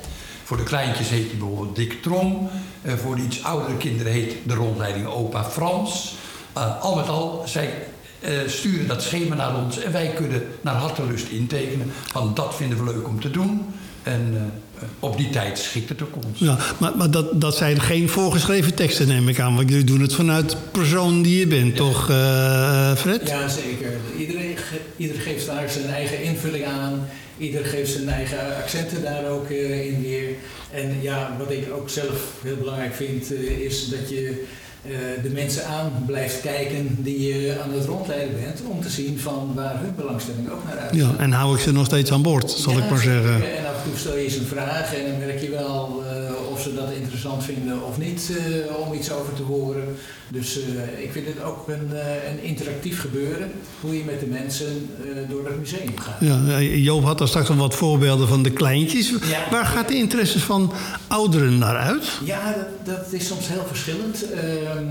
[0.51, 2.49] Voor de kleintjes heet die bijvoorbeeld Dick Trom.
[2.83, 6.15] Eh, voor de iets oudere kinderen heet de rondleiding Opa Frans.
[6.53, 7.75] Eh, al met al, zij
[8.21, 11.93] eh, sturen dat schema naar ons en wij kunnen naar hartelust intekenen.
[11.93, 13.75] Van dat vinden we leuk om te doen.
[14.03, 16.39] En eh, op die tijd schikt het ook ons.
[16.39, 19.57] Ja, maar maar dat, dat zijn geen voorgeschreven teksten, neem ik aan.
[19.57, 23.29] Want jullie doen het vanuit de persoon die je bent, toch, eh, Fred?
[23.29, 23.93] Ja, zeker.
[24.19, 27.07] Iedereen, ge- ieder geeft daar zijn eigen invulling aan.
[27.39, 30.29] Ieder geeft zijn eigen accenten daar ook eh, in weer.
[30.71, 34.45] En ja, wat ik ook zelf heel belangrijk vind, is dat je
[34.85, 34.91] eh,
[35.23, 38.61] de mensen aan blijft kijken die je aan het rondleiden bent.
[38.71, 40.95] Om te zien van waar hun belangstelling ook naar uit.
[40.95, 43.35] Ja, en hou ik ze nog steeds aan boord, zal Ja, ik maar zeggen.
[43.35, 46.51] En af en toe stel je eens een vraag en dan merk je wel eh,
[46.53, 49.97] of ze dat interessant vinden of niet eh, om iets over te horen.
[50.29, 51.91] Dus eh, ik vind het ook een,
[52.31, 54.91] een interactief gebeuren, hoe je met de mensen
[55.29, 56.21] door het museum gaat.
[56.21, 59.09] Ja, Joop had daar straks al wat voorbeelden van de kleintjes.
[59.09, 59.51] Ja.
[59.51, 60.73] Waar gaat de interesse van
[61.07, 62.11] ouderen naar uit?
[62.25, 64.31] Ja, dat, dat is soms heel verschillend.
[64.33, 64.87] Ehm,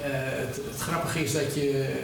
[0.00, 1.94] het, het, grappige is dat je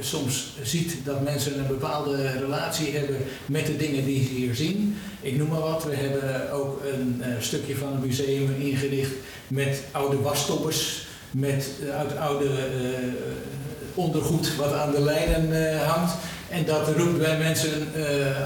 [0.00, 4.96] soms ziet dat mensen een bepaalde relatie hebben met de dingen die ze hier zien.
[5.20, 9.12] Ik noem maar wat, we hebben ook een stukje van het museum ingericht
[9.48, 11.66] met oude wasstoppers, met
[11.98, 12.48] uit oude
[13.94, 16.12] ondergoed wat aan de lijnen hangt.
[16.48, 17.70] En dat roept bij mensen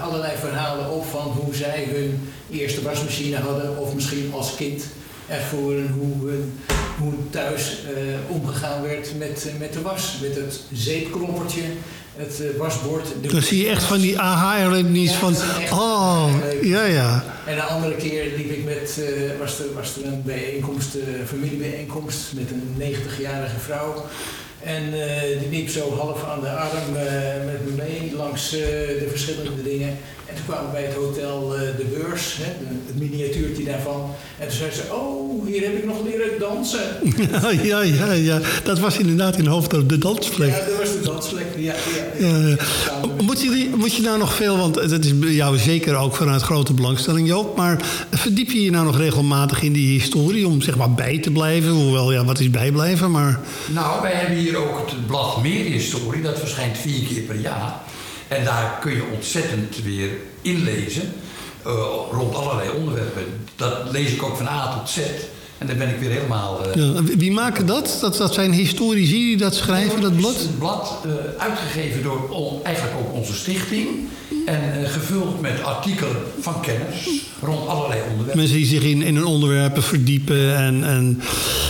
[0.01, 4.83] allerlei verhalen op van hoe zij hun eerste wasmachine hadden of misschien als kind
[5.27, 6.31] ervoeren hoe,
[6.97, 10.17] hoe thuis uh, omgegaan werd met, met de was.
[10.21, 11.61] Met het zeepkloppertje,
[12.15, 13.07] het uh, wasbord.
[13.21, 15.35] Dan zie je echt van die aha-erlevenis van,
[15.71, 17.23] oh, ja ja.
[17.45, 18.99] En een andere keer liep ik met,
[19.39, 24.05] was, er, was er een bijeenkomst, familiebijeenkomst met een 90-jarige vrouw.
[24.63, 27.01] En uh, die liep zo half aan de arm uh,
[27.45, 28.59] met me mee langs uh,
[28.99, 29.97] de verschillende dingen.
[30.37, 32.51] En toen kwamen we bij het hotel De Beurs, hè,
[32.85, 34.09] het miniatuurtje daarvan.
[34.37, 36.79] En toen zei ze, oh, hier heb ik nog leren dansen.
[37.69, 38.39] ja, ja, ja.
[38.63, 40.49] Dat was inderdaad in Hoofddorp de dansplek.
[40.49, 41.73] Ja, dat was de dansplek, ja.
[42.19, 42.57] ja, ja, ja.
[43.21, 46.41] Moet, je, moet je nou nog veel, want dat is bij jou zeker ook vanuit
[46.41, 47.57] grote belangstelling, Joop.
[47.57, 51.31] Maar verdiep je je nou nog regelmatig in die historie om zeg maar bij te
[51.31, 51.71] blijven?
[51.71, 53.39] Hoewel, ja, wat is bijblijven, maar...
[53.73, 56.21] Nou, wij hebben hier ook het blad Meerhistorie.
[56.21, 57.79] Dat verschijnt vier keer per jaar.
[58.27, 60.09] En daar kun je ontzettend weer
[60.41, 61.13] inlezen
[61.65, 61.73] uh,
[62.11, 63.47] rond allerlei onderwerpen.
[63.55, 64.99] Dat lees ik ook van A tot Z.
[65.57, 66.61] En dan ben ik weer helemaal...
[66.67, 66.93] Uh...
[66.93, 67.97] Ja, wie maken dat?
[68.01, 68.17] dat?
[68.17, 70.37] Dat zijn historici die dat schrijven, dat blad?
[70.37, 73.87] Het blad uh, uitgegeven door eigenlijk ook onze stichting.
[74.45, 77.09] En uh, gevuld met artikelen van kennis
[77.41, 78.37] rond allerlei onderwerpen.
[78.37, 80.55] Mensen die zich in, in hun onderwerpen verdiepen.
[80.57, 81.21] En, en,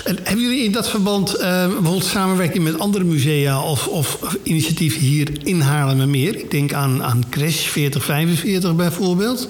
[0.04, 5.30] en hebben jullie in dat verband bijvoorbeeld samenwerking met andere musea of, of initiatieven hier
[5.43, 6.36] in Haarlemmermeer?
[6.36, 9.50] Ik denk aan, aan Crash 4045 bijvoorbeeld.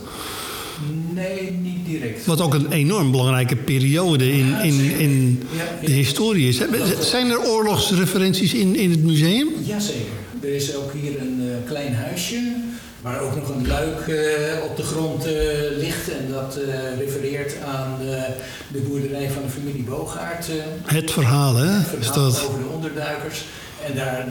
[1.17, 2.25] Nee, niet direct.
[2.25, 5.43] Wat ook een enorm belangrijke periode in, in, in
[5.83, 6.61] de historie is.
[6.99, 9.47] Zijn er oorlogsreferenties in, in het museum?
[9.63, 10.01] Jazeker.
[10.41, 12.55] Er is ook hier een uh, klein huisje
[13.01, 14.17] waar ook nog een luik uh,
[14.63, 15.33] op de grond uh,
[15.77, 16.09] ligt.
[16.09, 16.59] En dat
[16.97, 17.97] refereert aan
[18.71, 20.47] de boerderij van de familie Boogaard.
[20.83, 21.71] het verhaal, hè?
[21.71, 22.47] Het verhaal is dat...
[22.47, 23.43] over de onderduikers.
[23.85, 24.25] En daar,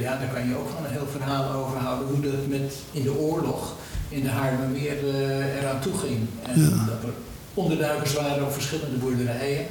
[0.00, 2.08] ja, daar kan je ook gewoon een heel verhaal over houden.
[2.08, 3.74] Hoe dat met in de oorlog
[4.10, 6.18] in de Haarlemmermeer uh, eraan toe ging.
[6.42, 7.14] En dat er
[7.54, 9.66] onderduikers waren op verschillende boerderijen.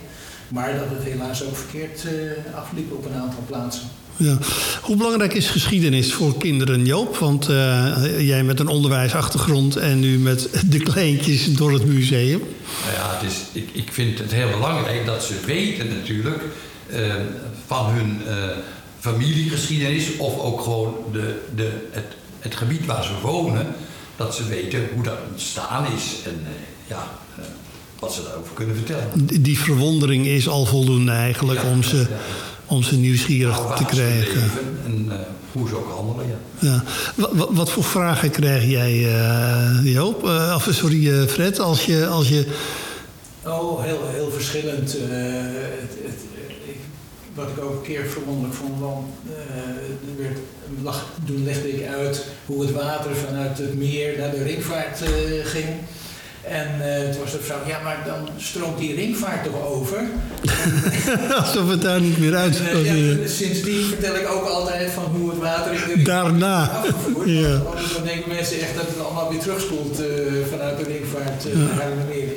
[0.47, 3.87] Maar dat het helaas ook verkeerd uh, afliep op een aantal plaatsen.
[4.17, 4.37] Ja.
[4.81, 7.17] Hoe belangrijk is geschiedenis voor kinderen, Joop?
[7.17, 12.39] Want uh, jij met een onderwijsachtergrond en nu met de kleintjes door het museum.
[12.39, 16.43] Nou ja, het is, ik, ik vind het heel belangrijk dat ze weten natuurlijk
[16.87, 17.13] uh,
[17.67, 18.21] van hun
[18.99, 20.17] familiegeschiedenis...
[20.17, 22.05] of ook gewoon de, de, het,
[22.39, 23.67] het gebied waar ze wonen
[24.19, 26.49] dat ze weten hoe dat ontstaan is en uh,
[26.87, 27.07] ja,
[27.39, 27.45] uh,
[27.99, 29.07] wat ze daarover kunnen vertellen.
[29.41, 32.05] Die verwondering is al voldoende eigenlijk om, ze, ja.
[32.65, 34.41] om ze nieuwsgierig nou, te krijgen.
[34.85, 35.13] en uh,
[35.51, 36.69] hoe ze ook handelen, ja.
[36.69, 36.83] ja.
[37.15, 38.99] Wat, wat, voor vragen krijg jij,
[39.83, 40.23] Joop?
[40.55, 42.07] of sorry, Fred, als je...
[42.07, 42.45] Als je...
[43.45, 44.91] Oh, heel, heel verschillend.
[44.91, 46.21] Het, het,
[47.39, 50.37] wat ik ook een keer verwonderlijk vond, want uh, werd,
[50.83, 55.45] lag, toen legde ik uit hoe het water vanuit het meer naar de ringvaart uh,
[55.45, 55.67] ging.
[56.41, 59.97] En uh, toen was de vrouw, ja, maar dan stroomt die ringvaart toch over?
[61.39, 65.29] Alsof het daar niet meer uit uh, ja, Sindsdien vertel ik ook altijd van hoe
[65.29, 66.69] het water in de Daarna.
[66.69, 67.29] afgevoerd.
[67.29, 67.61] Ja.
[67.63, 70.01] Want dan denken mensen echt dat het allemaal weer terugspoelt
[70.49, 72.31] vanuit de ringvaart naar de meer.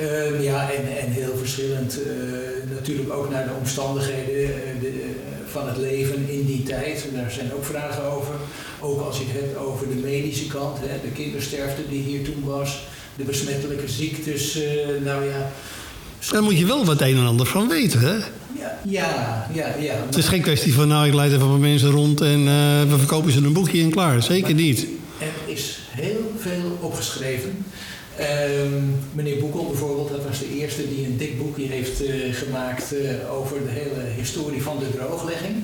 [0.00, 1.98] Uh, ja, en, en heel verschillend.
[1.98, 5.14] Uh, natuurlijk ook naar de omstandigheden uh, de,
[5.46, 7.06] van het leven in die tijd.
[7.08, 8.34] En daar zijn ook vragen over.
[8.80, 12.44] Ook als je het hebt over de medische kant, hè, de kindersterfte die hier toen
[12.44, 12.86] was,
[13.16, 14.58] de besmettelijke ziektes.
[15.04, 15.50] nou ja.
[16.30, 18.14] Daar moet je wel wat een en ander van weten, hè?
[18.58, 19.74] Ja, ja, ja.
[19.78, 19.94] ja.
[20.06, 22.44] Het is geen kwestie van, nou, ik leid even wat mensen rond en
[22.88, 24.22] we verkopen ze een boekje en klaar.
[24.22, 24.86] Zeker niet.
[25.18, 27.64] Er is heel veel opgeschreven.
[28.18, 32.92] Um, meneer Boekel bijvoorbeeld, dat was de eerste die een dik boekje heeft uh, gemaakt
[32.92, 35.62] uh, over de hele historie van de drooglegging.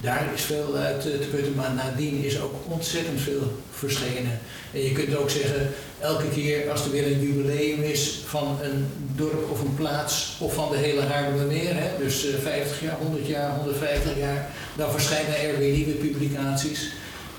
[0.00, 4.38] Daar is veel uit uh, te putten, maar nadien is ook ontzettend veel verschenen.
[4.72, 8.86] En je kunt ook zeggen, elke keer als er weer een jubileum is van een
[9.16, 14.18] dorp of een plaats of van de hele Haarlemmermeer, dus 50 jaar, 100 jaar, 150
[14.18, 16.92] jaar, dan verschijnen er weer nieuwe publicaties.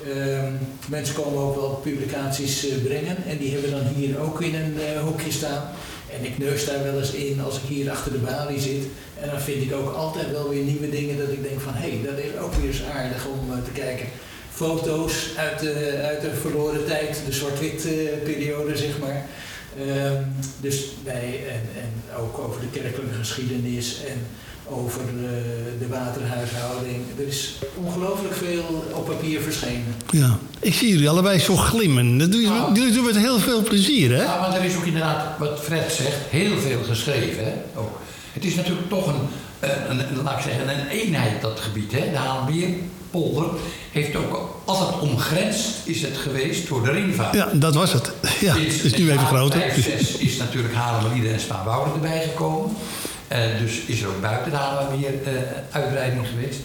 [0.08, 0.44] Uh,
[0.88, 4.74] mensen komen ook wel publicaties uh, brengen en die hebben dan hier ook in een
[4.74, 5.70] uh, hoekje staan.
[6.18, 8.84] En ik neus daar wel eens in als ik hier achter de balie zit.
[9.20, 11.90] En dan vind ik ook altijd wel weer nieuwe dingen dat ik denk van hé,
[11.90, 14.08] hey, dat is ook weer eens aardig om uh, te kijken.
[14.52, 17.88] Foto's uit de, uit de verloren tijd, de zwart-wit
[18.24, 19.26] periode zeg maar.
[19.80, 24.28] Um, dus wij, en, en ook over de kerkelijke geschiedenis en
[24.70, 25.02] over
[25.80, 27.02] de waterhuishouding.
[27.18, 27.54] Er is
[27.86, 29.96] ongelooflijk veel op papier verschenen.
[30.10, 30.38] Ja.
[30.60, 32.18] Ik zie jullie allebei zo glimmen.
[32.18, 32.74] Dat doe je, Nou.
[32.74, 34.24] jullie doen met heel veel plezier, hè?
[34.24, 37.44] Ja, maar er is ook inderdaad, wat Fred zegt, heel veel geschreven.
[37.44, 37.52] Hè?
[37.80, 38.00] Ook.
[38.34, 39.22] Het is natuurlijk toch een,
[39.60, 41.92] eh, een, een, laat ik zeggen, een eenheid, dat gebied.
[41.92, 42.12] Hè?
[42.12, 43.46] De Haalmeerpolder
[43.92, 47.34] heeft ook altijd omgrensd is het geweest door de ringvaart.
[47.36, 48.12] Ja, dat was het.
[48.40, 49.60] Ja, het is nu even groter.
[49.60, 52.76] 2006 is natuurlijk Haarlemmerlieden en Spaanwouden erbij gekomen.
[53.28, 55.32] Eh, dus is er ook buiten de Haarlemmermeer eh
[55.72, 56.60] uitbreiding geweest.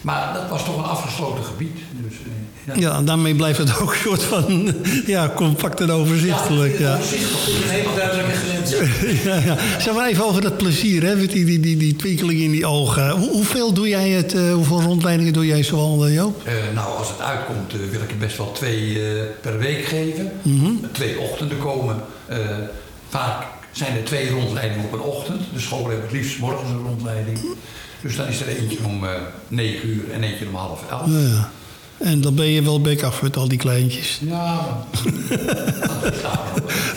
[0.00, 1.78] Maar dat was toch een afgesloten gebied.
[1.90, 2.14] Dus,
[2.64, 4.74] eh, Ja, en daarmee blijft het ook een soort van
[5.06, 6.78] ja, compact en overzichtelijk.
[6.78, 6.94] Ja.
[6.94, 8.70] Overzichtelijk, een hele duidelijke grens.
[9.24, 9.56] Ja, ja.
[9.80, 13.10] Zeg maar even over dat plezier, hè, die, die, die, die twinkeling in die ogen.
[13.10, 16.48] Hoe, hoeveel doe jij het, hoeveel rondleidingen doe jij zoal, eh, Joop?
[16.74, 19.00] Nou, als het uitkomt, wil ik er best wel twee
[19.40, 20.32] per week geven.
[20.92, 21.96] Twee ochtenden komen.
[23.08, 25.40] Vaak zijn er twee rondleidingen op een ochtend.
[25.52, 27.38] De school heeft het liefst morgens een rondleiding.
[28.00, 29.10] Dus dan is er eentje om eh
[29.48, 31.06] 9 uur en eentje om half elf.
[31.06, 31.50] Ja.
[31.98, 34.20] En dan ben je wel bek af met al die kleintjes.
[34.28, 34.86] Ja,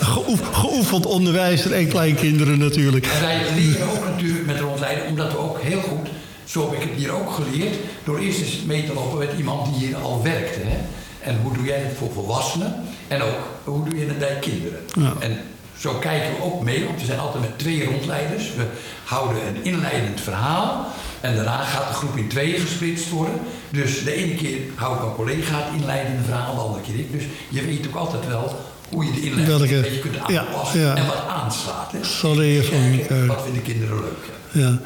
[0.00, 3.06] Geoef, geoefend onderwijzer en kleinkinderen natuurlijk.
[3.06, 6.08] En wij leren ook natuurlijk met rondleiden, omdat we ook heel goed,
[6.44, 9.66] zo heb ik het hier ook geleerd, door eerst eens mee te lopen met iemand
[9.66, 10.60] die hier al werkte.
[10.62, 10.78] Hè?
[11.20, 12.74] En hoe doe jij het voor volwassenen?
[13.08, 14.78] En ook, hoe doe je het bij kinderen?
[14.98, 15.12] Ja.
[15.18, 15.38] En
[15.78, 18.54] zo kijken we ook mee, want we zijn altijd met twee rondleiders.
[18.56, 18.64] We
[19.04, 20.86] houden een inleidend verhaal.
[21.20, 23.34] En daarna gaat de groep in tweeën gesplitst worden.
[23.70, 27.12] Dus de ene keer houdt mijn collega het inleidende verhaal, de andere keer ik.
[27.12, 28.56] Dus je weet ook altijd wel
[28.88, 30.80] hoe je de inleiding Welke- een beetje kunt aanpassen.
[30.80, 30.94] ja.
[30.96, 31.92] En wat aanslaat.
[31.92, 32.04] Hè?
[32.04, 33.26] Zo leer je van Kijken, elkaar.
[33.26, 34.24] Wat vinden kinderen leuk?
[34.52, 34.60] ja.
[34.60, 34.78] Ja.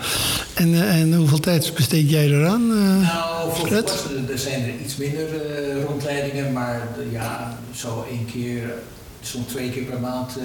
[0.55, 2.71] En, eh, en hoeveel tijd besteed jij eraan?
[2.71, 3.09] eh?
[3.15, 3.91] Nou, voor Fred?
[3.91, 8.73] volwassenen er zijn er iets minder eh, rondleidingen, maar ja, zo één keer,
[9.21, 10.45] soms twee keer per maand eh,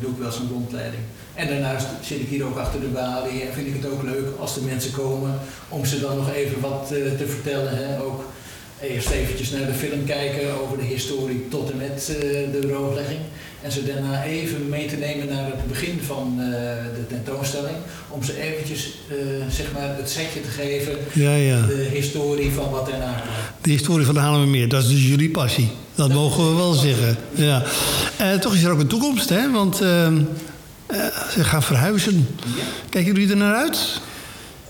[0.00, 1.02] doe ik wel zo'n rondleiding.
[1.34, 4.26] En daarnaast zit ik hier ook achter de balie en vind ik het ook leuk
[4.38, 7.76] als de mensen komen om ze dan nog even wat eh, te vertellen.
[7.76, 8.02] Hè?
[8.02, 8.24] Ook
[8.82, 13.20] eerst eventjes naar de film kijken over de historie tot en met eh, de drooglegging.
[13.62, 16.36] En ze daarna even mee te nemen naar het begin van
[16.94, 17.76] de tentoonstelling.
[18.08, 18.94] Om ze eventjes
[19.50, 21.66] zeg maar het setje te geven Ja, ja.
[21.66, 23.00] de historie van wat kwam.
[23.60, 25.70] De historie van de Haarlemmermeer, dat is dus jullie passie.
[25.94, 27.16] Dat mogen we wel zeggen.
[27.34, 27.62] Ja.
[28.18, 29.50] Eh, toch is er ook een toekomst, hè?
[29.50, 29.80] Want
[30.92, 32.36] eh, ze gaan verhuizen.
[32.88, 34.00] Kijken jullie er naar uit?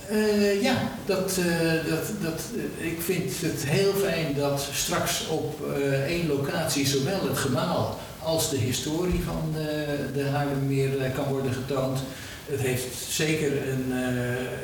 [0.08, 0.74] Eh, ja,
[1.06, 1.38] dat,
[1.88, 2.42] dat, dat,
[2.76, 5.66] ik vind het heel fijn dat straks op
[6.06, 9.54] één locatie zowel het gemaal als de historie van
[10.14, 10.22] de,
[11.00, 11.98] eh, kan worden getoond.
[12.46, 13.92] Het heeft zeker een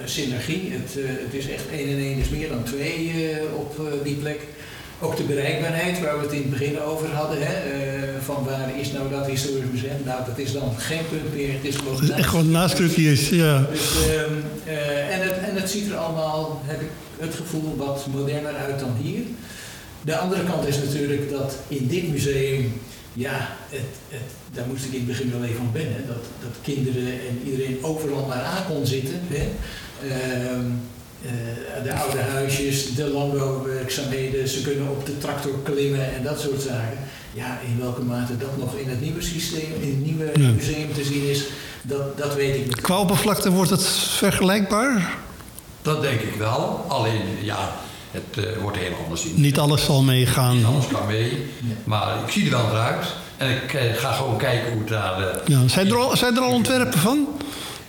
[0.04, 0.72] synergie.
[0.72, 0.94] Het,
[1.24, 3.12] het is echt één en één is meer dan twee
[3.54, 4.40] op die plek.
[5.00, 7.38] Ook de bereikbaarheid, waar we het in het begin over hadden.
[7.40, 10.02] Hè, eh, van waar is nou dat historisch museum?
[10.04, 11.52] Nou, dat is dan geen punt meer.
[11.52, 13.66] Het is gewoon echt gewoon naastkrukjes, ja.
[13.70, 14.32] dus, ehm,
[14.64, 18.78] eh, en, het, en het ziet er allemaal, heb ik het gevoel, wat moderner uit
[18.78, 19.22] dan hier.
[20.02, 22.72] De andere kant is natuurlijk dat in dit museum,
[23.12, 26.06] ja, het, het, daar moest ik in het begin wel even van wennen.
[26.06, 29.20] Dat, dat kinderen en iedereen overal maar aan kon zitten.
[29.28, 29.48] Hè.
[30.08, 30.97] Ehm, eh,
[31.82, 36.98] de oude huisjes, de landbouwwerkzaamheden, ze kunnen op de tractor klimmen en dat soort zaken.
[37.32, 40.48] Ja, in welke mate dat nog in het nieuwe systeem, in het nieuwe Ja.
[40.52, 41.44] museum te zien is,
[41.82, 42.80] dat, dat weet ik niet.
[42.80, 43.86] Qua oppervlakte wordt het
[44.32, 45.14] vergelijkbaar?
[45.82, 46.84] Dat denk ik wel.
[46.88, 47.72] Alleen, ja,
[48.10, 49.32] het eh, wordt heel anders in.
[49.40, 50.56] Niet alles zal meegaan.
[50.56, 51.46] Niet alles kan mee.
[51.84, 53.06] Maar ik zie er wel naar uit.
[53.36, 55.20] En ik eh, ga gewoon kijken hoe het daar...
[55.28, 55.68] eh, Ja.
[55.68, 57.26] Zijn, er al, zijn er al ontwerpen van?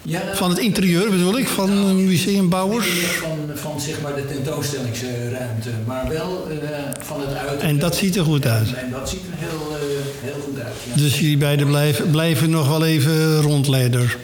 [0.09, 2.87] Ja, Van het interieur bedoel ik, van eh, museumbouwers?
[2.87, 6.69] van, van zeg maar de tentoonstellingsruimte, maar wel eh,
[6.99, 7.61] van het uiterlijk.
[7.61, 8.67] En dat ziet er goed uit.
[8.67, 9.81] En, en dat ziet er heel, eh,
[10.21, 10.73] heel goed uit.
[10.89, 10.95] Ja.
[10.95, 14.17] Dus jullie beiden blijven, blijven nog wel even rondleider.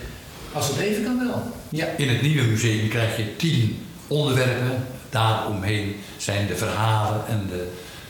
[0.52, 1.44] Als het even kan wel.
[1.70, 1.88] Ja.
[1.98, 4.84] In het nieuwe museum krijg je tien onderwerpen.
[5.10, 7.68] Daaromheen zijn de verhalen en de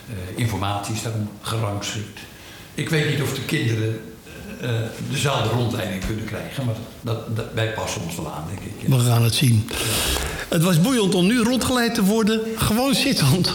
[0.08, 2.20] eh, informaties daarom gerangschikt.
[2.74, 4.00] Ik weet niet of de kinderen
[4.60, 4.70] eh,
[5.10, 8.88] dezelfde rondleiding kunnen krijgen, maar dat, dat, wij passen ons wel aan, denk ik.
[8.88, 8.96] ja.
[8.96, 9.68] We gaan het zien.
[10.48, 13.54] Het was boeiend om nu rondgeleid te worden, gewoon zittend.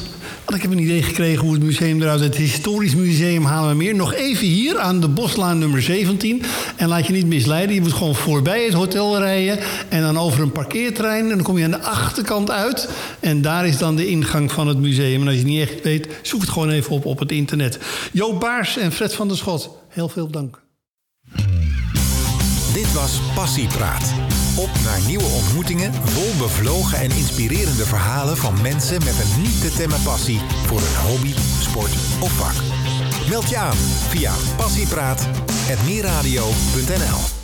[0.52, 3.96] Want ik heb een idee gekregen hoe het museum eruit Het Historisch Museum Haarlemmermeer.
[3.96, 6.44] Nog even hier aan de Boslaan nummer 17.
[6.76, 9.60] En laat je niet misleiden, je moet gewoon voorbij het hotel rijden...
[9.90, 11.24] en dan over een parkeerterrein.
[11.24, 12.90] En dan kom je aan de achterkant uit.
[13.20, 15.22] En daar is dan de ingang van het museum.
[15.22, 17.80] En als je het niet echt weet, zoek het gewoon even op op het internet.
[18.12, 20.62] Joop Baars en Fred van der Schot, heel veel dank.
[22.92, 24.14] Dit was Passiepraat.
[24.58, 29.74] Op naar nieuwe ontmoetingen, vol bevlogen en inspirerende verhalen van mensen met een niet te
[29.74, 32.56] temmen passie voor een hobby, sport of vak.
[33.30, 33.78] Meld je aan
[34.10, 37.41] via passiepraat.meerradio.nl